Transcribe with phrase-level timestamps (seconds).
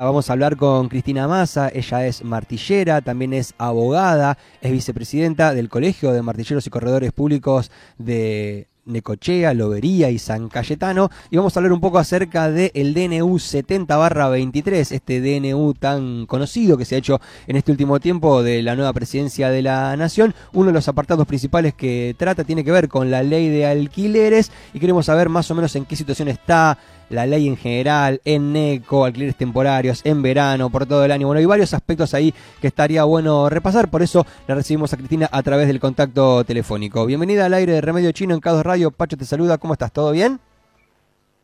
[0.00, 5.68] Vamos a hablar con Cristina Massa, ella es martillera, también es abogada, es vicepresidenta del
[5.68, 11.58] Colegio de Martilleros y Corredores Públicos de Necochea, Lobería y San Cayetano y vamos a
[11.58, 17.20] hablar un poco acerca del DNU 70-23, este DNU tan conocido que se ha hecho
[17.48, 20.32] en este último tiempo de la nueva presidencia de la Nación.
[20.52, 24.52] Uno de los apartados principales que trata tiene que ver con la ley de alquileres
[24.72, 26.78] y queremos saber más o menos en qué situación está
[27.10, 31.26] la ley en general, en NECO, alquileres temporarios, en verano, por todo el año.
[31.26, 35.28] Bueno, hay varios aspectos ahí que estaría bueno repasar, por eso la recibimos a Cristina
[35.30, 37.06] a través del contacto telefónico.
[37.06, 38.90] Bienvenida al aire de Remedio Chino en Cados Radio.
[38.90, 39.92] Pacho te saluda, ¿cómo estás?
[39.92, 40.40] ¿Todo bien?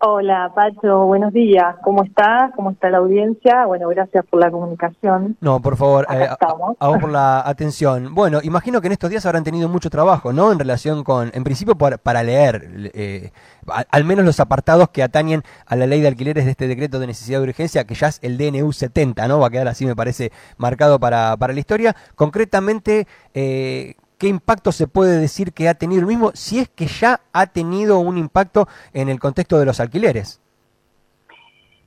[0.00, 1.76] Hola, Pacho, buenos días.
[1.82, 2.52] ¿Cómo estás?
[2.56, 3.64] ¿Cómo está la audiencia?
[3.64, 5.36] Bueno, gracias por la comunicación.
[5.40, 8.14] No, por favor, eh, a, vos por la atención.
[8.14, 10.52] Bueno, imagino que en estos días habrán tenido mucho trabajo, ¿no?
[10.52, 13.30] En relación con, en principio, para leer, eh,
[13.66, 17.06] al menos los apartados que atañen a la ley de alquileres de este decreto de
[17.06, 19.38] necesidad de urgencia, que ya es el DNU 70, ¿no?
[19.38, 21.96] Va a quedar así, me parece, marcado para, para la historia.
[22.14, 23.94] Concretamente, eh,
[24.25, 27.47] ¿qué impacto se puede decir que ha tenido el mismo, si es que ya ha
[27.47, 30.41] tenido un impacto en el contexto de los alquileres?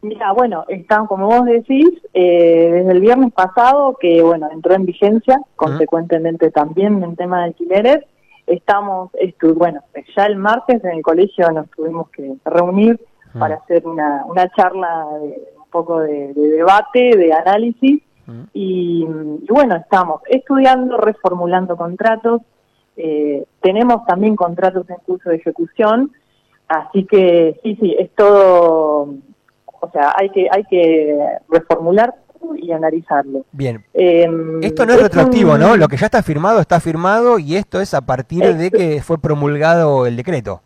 [0.04, 4.86] Mira, bueno, están, como vos decís, eh, desde el viernes pasado, que bueno, entró en
[4.86, 8.06] vigencia, consecuentemente también en tema de alquileres,
[8.46, 9.10] estamos,
[9.56, 9.82] bueno,
[10.16, 13.00] ya el martes en el colegio nos tuvimos que reunir
[13.40, 18.00] para hacer una, una charla, de, un poco de, debate, de análisis,
[18.53, 19.06] y,
[19.50, 22.42] bueno, estamos estudiando, reformulando contratos,
[22.95, 26.11] eh, tenemos también contratos en curso de ejecución,
[26.67, 29.14] así que sí, sí, es todo,
[29.81, 31.17] o sea, hay que, hay que
[31.50, 32.16] reformular
[32.55, 33.45] y analizarlo.
[33.52, 33.83] Bien.
[33.94, 35.78] Em, esto no es, retroactivo, ¿no?
[35.78, 39.17] Lo que ya está firmado está firmado y esto es a partir de que fue
[39.17, 40.61] promulgado el decreto.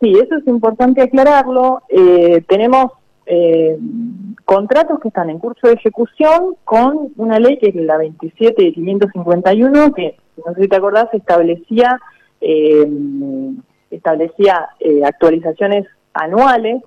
[0.00, 1.82] Sí, eso es importante aclararlo.
[1.88, 2.92] Eh, tenemos
[3.26, 3.78] eh,
[4.44, 8.72] contratos que están en curso de ejecución con una ley que es la 27 de
[8.72, 12.00] 551 que, no sé si te acordás, establecía,
[12.40, 12.86] eh,
[13.90, 14.68] establecía
[15.04, 16.82] actualizaciones anuales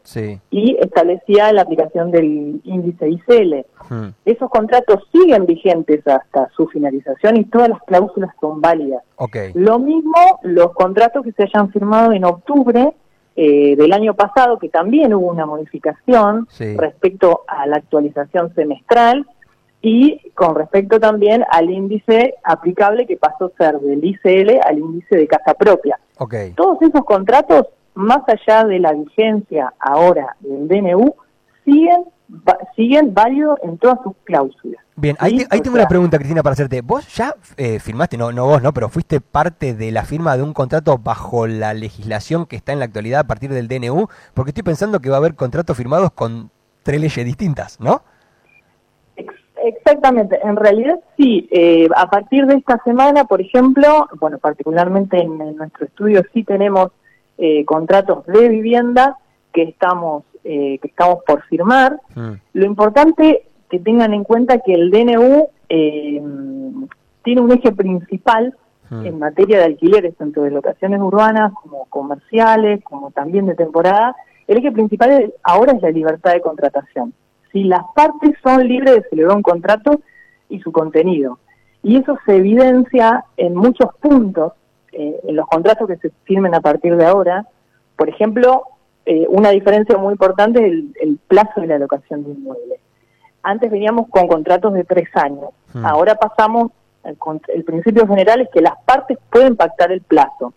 [0.52, 3.66] y establecía la aplicación del índice ICL.
[3.90, 4.10] Hmm.
[4.26, 9.04] Esos contratos siguen vigentes hasta su finalización y todas las cláusulas son válidas.
[9.54, 12.94] Lo mismo los contratos que se hayan firmado en octubre
[13.36, 16.48] eh, del año pasado, que también hubo una modificación
[16.78, 19.26] respecto a la actualización semestral
[19.82, 25.16] y con respecto también al índice aplicable que pasó a ser del ICL al índice
[25.16, 26.00] de casa propia.
[26.56, 31.16] Todos esos contratos más allá de la vigencia ahora del DNU,
[31.64, 32.04] siguen
[32.76, 34.84] siguen válidos en todas sus cláusulas.
[34.98, 36.82] Bien, ahí, tengo una pregunta, Cristina, para hacerte.
[36.82, 40.44] ¿Vos ya eh, firmaste, no, no vos, no, pero fuiste parte de la firma de
[40.44, 44.08] un contrato bajo la legislación que está en la actualidad a partir del DNU?
[44.34, 46.50] Porque estoy pensando que va a haber contratos firmados con
[46.84, 48.04] tres leyes distintas, ¿no?
[49.66, 55.56] Exactamente, en realidad sí, eh, a partir de esta semana, por ejemplo, bueno, particularmente en
[55.56, 56.92] nuestro estudio sí tenemos
[57.40, 59.18] eh, contratos de vivienda
[59.52, 62.00] que estamos, eh, que estamos por firmar.
[62.14, 62.34] Mm.
[62.54, 66.22] Lo importante que tengan en cuenta que el DNU eh,
[67.24, 68.56] tiene un eje principal
[68.92, 69.06] mm.
[69.08, 74.16] en materia de alquileres, tanto de locaciones urbanas como comerciales, como también de temporada.
[74.48, 77.16] El eje principal ahora es la libertad de contratación.
[77.52, 80.00] Si las partes son libres de celebrar un contrato
[80.48, 81.40] y su contenido.
[81.82, 84.54] Y eso se evidencia en muchos puntos
[84.92, 87.48] eh, en los contratos que se firmen a partir de ahora,
[87.98, 88.64] por ejemplo,
[89.06, 92.80] eh, una diferencia muy importante es el, plazo de la locación de inmuebles.
[93.44, 95.86] Antes veníamos con contratos de tres años, hmm.
[95.86, 96.72] ahora pasamos,
[97.04, 100.54] el, principio general es que las partes pueden pactar el plazo.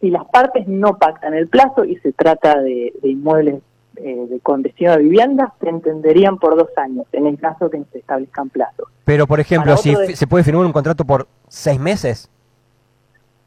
[0.00, 3.62] Si las partes no pactan el plazo y se trata de, inmuebles
[3.94, 7.80] eh, de, con destino de vivienda, se entenderían por dos años, en el caso que
[7.92, 8.88] se establezcan plazos.
[9.04, 12.28] Pero, por ejemplo, si se puede firmar un contrato por seis meses.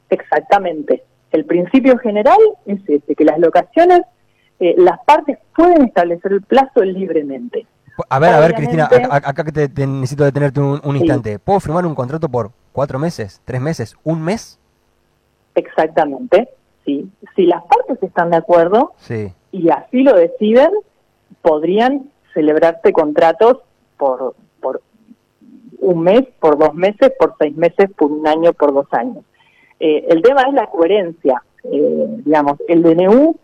[0.10, 1.04] Exactamente.
[1.32, 4.02] El principio general es este, que las locaciones,
[4.60, 7.66] eh, las partes pueden establecer el plazo libremente.
[8.10, 11.38] A ver, a ver, Cristina, acá, que te, necesito detenerte un, un instante.
[11.38, 14.58] ¿Puedo firmar un contrato por cuatro meses, tres meses, un mes?
[15.56, 16.50] Exactamente,
[16.86, 17.10] sí.
[17.36, 19.34] Si las partes están de acuerdo sí.
[19.52, 20.72] y así lo deciden,
[21.42, 23.58] podrían celebrarse contratos
[23.98, 24.82] por, por
[25.80, 29.24] un mes, por dos meses, por seis meses, por un año, por dos años.
[29.80, 31.42] Eh, el tema es la coherencia.
[31.64, 33.36] Eh, digamos, el DNU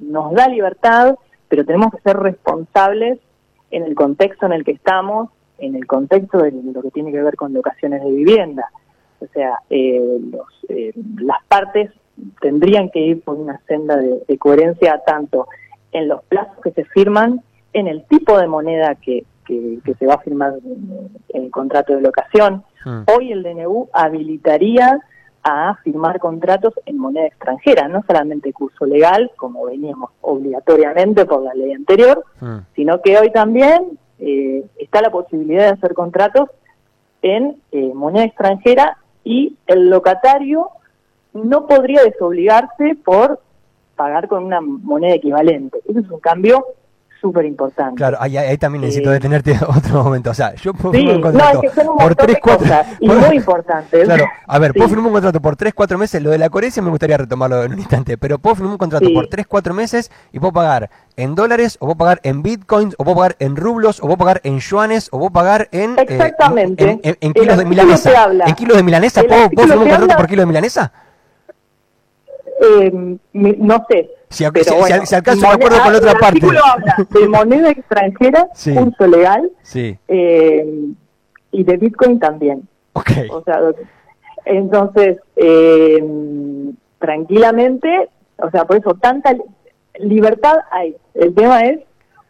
[0.00, 1.16] nos da libertad,
[1.48, 3.18] pero tenemos que ser responsables
[3.70, 7.22] en el contexto en el que estamos, en el contexto de lo que tiene que
[7.22, 8.70] ver con locaciones de vivienda.
[9.20, 10.20] O sea, eh,
[11.18, 11.90] las partes
[12.40, 15.46] tendrían que ir por una senda de, coherencia tanto
[15.92, 17.42] en los plazos que se firman,
[17.72, 20.54] en el tipo de moneda que, que, se va a firmar
[21.28, 22.64] el contrato de locación.
[22.84, 23.02] Hmm.
[23.16, 25.00] Hoy el DNU habilitaría
[25.42, 31.54] a firmar contratos en moneda extranjera, no solamente curso legal, como veníamos obligatoriamente por la
[31.54, 32.58] ley anterior, hmm.
[32.76, 36.48] sino que hoy también eh, está la posibilidad de hacer contratos
[37.22, 40.68] en eh, moneda extranjera y el locatario
[41.32, 43.40] no podría desobligarse por
[43.96, 45.80] pagar con una moneda equivalente.
[45.88, 46.66] Eso es un cambio
[47.22, 47.94] súper importante.
[47.94, 50.30] Claro, ahí, también necesito eh, detenerte otro momento.
[50.30, 51.62] O sea, yo puedo firmar un contrato
[51.96, 52.66] por 3, 4
[53.00, 54.02] y muy importante.
[54.12, 56.20] Claro, a ver, puedo firmar un contrato por 3, 4 meses.
[56.22, 59.06] Lo de la coherencia me gustaría retomarlo en un instante, pero puedo firmar un contrato
[59.14, 63.04] por 3, 4 meses y puedo pagar en dólares, o puedo pagar en bitcoins, o
[63.04, 67.00] puedo pagar en rublos, o puedo pagar en yuanes, o puedo pagar en, eh, Exactamente.
[67.02, 68.28] en, kilos de milanesa.
[68.46, 69.22] ¿En kilos de milanesa?
[69.22, 70.92] ¿Puedo, ¿puedo firmar un contrato por kilo de milanesa?
[72.62, 74.10] Eh, no sé.
[74.28, 76.40] Si, si, alcanza un acuerdo con otra parte.
[76.46, 80.86] habla de moneda extranjera, curso legal, eh,
[81.50, 82.68] y de Bitcoin también.
[82.94, 83.28] Okay.
[83.30, 83.58] O sea,
[84.44, 86.02] entonces, eh,
[86.98, 89.34] tranquilamente, o sea, por eso tanta
[89.98, 90.96] libertad hay.
[91.14, 91.80] El tema es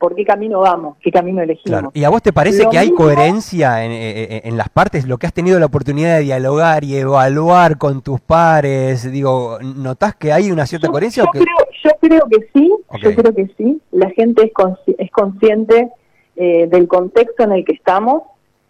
[0.03, 1.93] por qué camino vamos, qué camino elegimos.
[1.95, 5.07] ¿Y a vos te parece que hay coherencia en, las partes?
[5.07, 10.17] Lo que has tenido la oportunidad de dialogar y evaluar con tus pares, digo, ¿notás
[10.17, 11.23] que hay una cierta coherencia?
[11.23, 11.47] Yo, creo,
[11.85, 13.81] yo creo que sí, yo creo que sí.
[13.93, 15.89] La gente es, es consciente
[16.35, 18.25] eh, del contexto en el que estamos.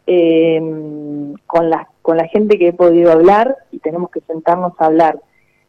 [0.07, 0.61] Eh,
[1.47, 5.19] con, la, con la gente que he podido hablar y tenemos que sentarnos a hablar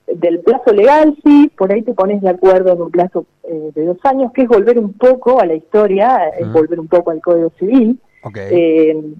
[0.07, 3.85] del plazo legal, sí, por ahí te pones de acuerdo en un plazo eh, de
[3.85, 7.21] dos años, que es volver un poco a la historia, es volver un poco al
[7.21, 8.00] Código Civil.
[8.35, 9.13] Eh,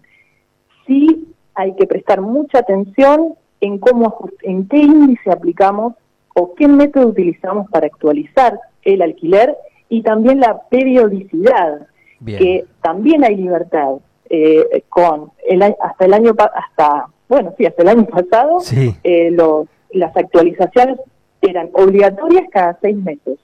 [0.88, 5.94] sí hay que prestar mucha atención en cómo, en qué índice aplicamos
[6.36, 9.56] o qué método utilizamos para actualizar el alquiler
[9.90, 11.88] y también la periodicidad,
[12.26, 13.96] que también hay libertad.
[14.30, 18.60] Eh, con el hasta el año hasta bueno sí hasta el año pasado
[19.32, 21.00] los las actualizaciones
[21.42, 23.40] eran obligatorias cada seis meses.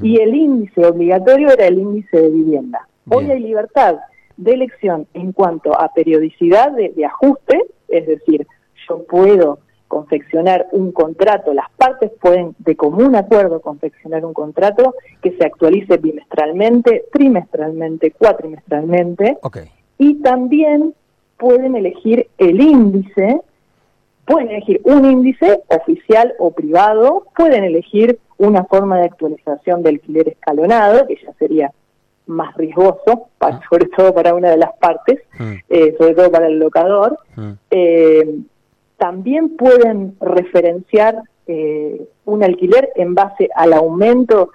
[0.00, 2.88] Y el índice obligatorio era el índice de vivienda.
[3.10, 3.96] Hoy hay libertad
[4.38, 8.46] de elección en cuanto a periodicidad de, ajuste, es decir,
[8.88, 9.58] yo puedo
[9.88, 15.98] confeccionar un contrato, las partes pueden de común acuerdo confeccionar un contrato que se actualice
[15.98, 19.36] bimestralmente, trimestralmente, cuatrimestralmente,
[19.98, 20.94] y también
[21.36, 23.40] pueden elegir el índice
[24.26, 30.28] Pueden elegir un índice oficial o privado, pueden elegir una forma de actualización del alquiler
[30.28, 31.72] escalonado, que ya sería
[32.26, 33.60] más riesgoso, para, ah.
[33.70, 35.52] sobre todo para una de las partes, mm.
[35.68, 37.18] eh, sobre todo para el locador.
[37.36, 37.50] Mm.
[37.70, 38.38] Eh,
[38.96, 44.50] también pueden referenciar eh, un alquiler en base al aumento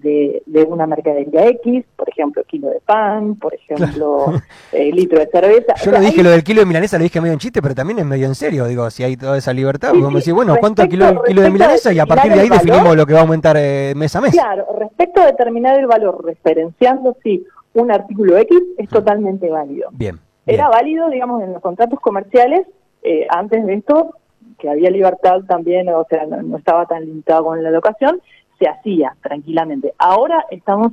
[0.00, 4.26] de, una mercadería X, por ejemplo, kilo de pan, por ejemplo,
[4.72, 5.74] eh, litro de cerveza.
[5.84, 7.98] Yo lo dije, lo del kilo de milanesa lo dije medio en chiste, pero también
[7.98, 8.66] es medio en serio.
[8.66, 11.92] Digo, si hay toda esa libertad, sí, vamos bueno, ¿cuánto kilo, kilo de milanesa?
[11.92, 14.32] Y a partir de ahí definimos lo que va a aumentar eh, mes a mes.
[14.32, 19.90] Claro, respecto a determinar el valor, referenciando si un artículo X es totalmente válido.
[19.92, 20.18] Bien.
[20.46, 22.66] Era válido, digamos, en los contratos comerciales,
[23.02, 24.14] eh, antes de esto,
[24.58, 28.20] que había libertad también, o sea, no estaba tan limitado con la locación,
[28.58, 29.94] se hacía tranquilamente.
[29.98, 30.92] Ahora estamos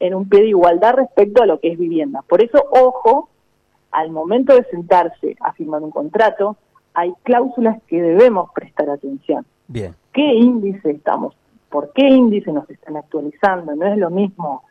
[0.00, 2.22] en un pie de igualdad respecto a lo que es vivienda.
[2.22, 3.28] Por eso, ojo,
[3.92, 6.56] al momento de sentarse a firmar un contrato,
[6.94, 9.46] hay cláusulas que debemos prestar atención.
[9.68, 9.94] Bien.
[10.12, 11.34] ¿Qué índice estamos?
[11.68, 13.74] ¿Por qué índice nos están actualizando?
[13.74, 14.62] No es lo mismo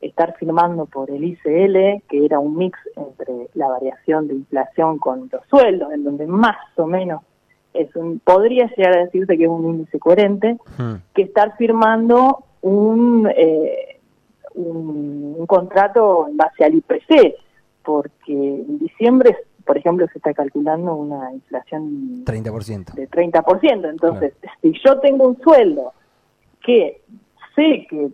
[0.00, 5.28] estar firmando por el ICL, que era un mix entre la variación de inflación con
[5.30, 7.22] los sueldos, en donde más o menos
[7.74, 10.56] es un, podría llegar a decirse que es un índice coherente,
[11.14, 14.00] que estar firmando un, eh,
[14.54, 17.34] un, contrato en base al IPC,
[17.84, 22.94] porque en diciembre, por ejemplo, se está calculando una inflación 30%.
[22.94, 23.90] de 30%.
[23.90, 25.92] Entonces, si yo tengo un sueldo
[26.64, 27.00] que
[27.54, 28.08] sé que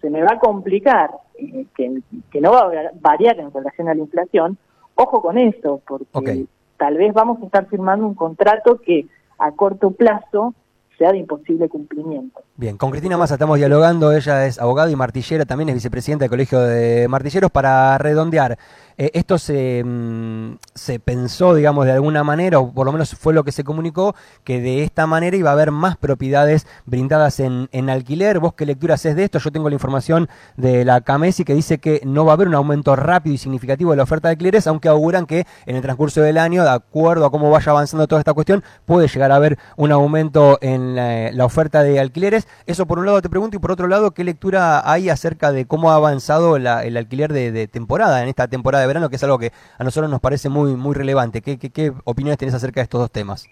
[0.00, 3.94] se me va a complicar, eh, que, que, no va a variar en relación a
[3.94, 4.58] la inflación,
[4.94, 6.46] ojo con eso, porque
[6.76, 9.06] tal vez vamos a estar firmando un contrato que
[9.38, 10.54] a corto plazo
[10.98, 12.40] sea de imposible cumplimiento.
[12.56, 16.30] Bien, con Cristina Massa estamos dialogando, ella es abogada y martillera, también es vicepresidenta del
[16.30, 18.58] Colegio de Martilleros, para redondear.
[18.96, 23.34] Eh, esto se, mm, se pensó, digamos, de alguna manera, o por lo menos fue
[23.34, 27.68] lo que se comunicó, que de esta manera iba a haber más propiedades brindadas en,
[27.72, 28.38] en alquiler.
[28.38, 29.40] ¿Vos qué lectura haces de esto?
[29.40, 32.54] Yo tengo la información de la CAMESI que dice que no va a haber un
[32.54, 36.20] aumento rápido y significativo de la oferta de alquileres, aunque auguran que en el transcurso
[36.20, 39.58] del año, de acuerdo a cómo vaya avanzando toda esta cuestión, puede llegar a haber
[39.76, 42.46] un aumento en en la, oferta de alquileres.
[42.66, 45.66] Eso por un lado te pregunto y por otro lado, ¿qué lectura hay acerca de
[45.66, 49.38] cómo ha avanzado el alquiler de, temporada en esta temporada de verano, que es algo
[49.38, 51.42] que a nosotros nos parece muy, muy relevante?
[51.42, 53.46] ¿Qué, qué, opiniones tenés acerca de estos dos temas?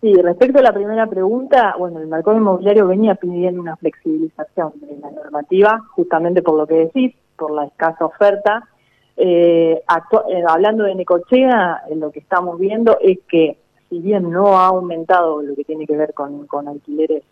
[0.00, 4.96] Sí, respecto a la primera pregunta, bueno, el mercado inmobiliario venía pidiendo una flexibilización de
[4.98, 8.68] la normativa, justamente por lo que decís, por la escasa oferta.
[9.16, 14.66] Eh, eh, hablando de Necochea, lo que estamos viendo es que si bien no ha
[14.66, 17.22] aumentado lo que tiene que ver con, alquileres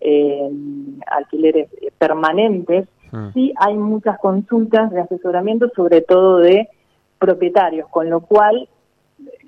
[0.00, 0.50] eh,
[1.06, 3.32] alquileres permanentes, mm.
[3.34, 6.68] sí hay muchas consultas de asesoramiento, sobre todo de
[7.18, 8.68] propietarios, con lo cual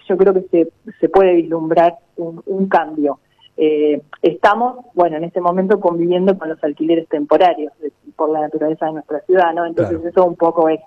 [0.09, 3.19] yo creo que se, se puede vislumbrar un, cambio.
[3.57, 7.73] Eh, estamos, bueno, en este momento conviviendo con los alquileres temporarios
[8.17, 9.65] por la naturaleza de nuestra ciudad, ¿no?
[9.65, 10.81] Entonces eso un poco es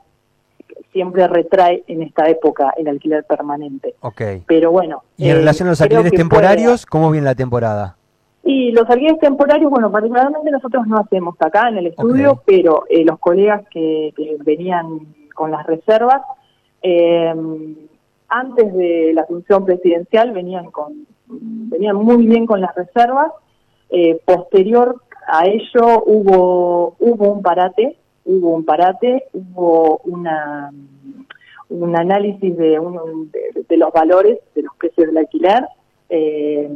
[0.92, 3.96] siempre retrae en esta época el alquiler permanente.
[4.02, 4.22] Ok.
[4.48, 5.04] Pero bueno.
[5.18, 7.98] ¿Y en relación a los eh, alquileres temporarios, cómo viene la temporada?
[8.44, 13.04] Y los alquileres temporarios, bueno, particularmente nosotros no hacemos acá en el estudio, pero eh,
[13.04, 14.14] los colegas que,
[14.46, 15.00] venían
[15.34, 16.22] con las reservas,
[16.82, 17.34] eh,
[18.30, 23.32] antes de la función presidencial venían con venían muy bien con las reservas.
[24.26, 30.72] posterior a ello hubo hubo un parate hubo un parate, hubo una,
[31.70, 32.80] un análisis de,
[33.70, 35.66] de, los valores, de los precios del alquiler,
[36.10, 36.70] eh,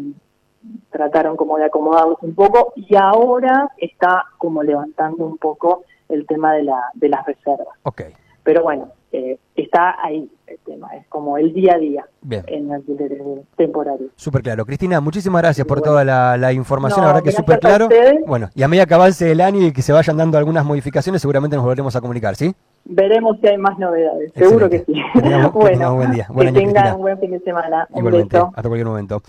[0.89, 6.53] trataron como de acomodarlos un poco y ahora está como levantando un poco el tema
[6.53, 7.77] de, la, de las reservas.
[7.83, 8.13] Okay.
[8.43, 12.05] Pero bueno, eh, está ahí el tema, es como el día a día
[12.47, 13.21] en alquileres
[13.55, 14.11] temporarios.
[14.15, 14.65] Súper claro.
[14.65, 17.87] Cristina, muchísimas gracias por toda la, información, la verdad que es súper claro.
[18.25, 21.21] Bueno, y a medida que avance el año y que se vayan dando algunas modificaciones,
[21.21, 22.53] seguramente nos volveremos a comunicar, ¿sí?
[22.85, 24.93] Veremos si hay más novedades, seguro que sí.
[25.53, 26.27] bueno, buen día.
[26.27, 27.87] que tengan un buen fin de semana.
[27.95, 29.19] Igualmente, hasta cualquier momento.